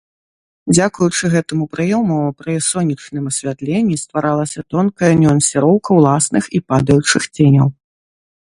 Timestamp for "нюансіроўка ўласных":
5.23-6.43